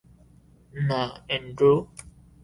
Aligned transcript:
না, 0.73 1.01
অ্যান্ড্রু। 1.27 1.73